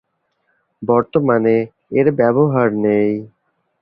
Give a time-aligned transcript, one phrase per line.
[0.81, 1.55] বর্তমানে
[1.91, 3.11] এর ব্যবহার নেই।